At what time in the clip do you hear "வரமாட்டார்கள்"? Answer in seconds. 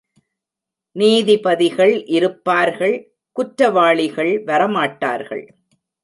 4.45-5.43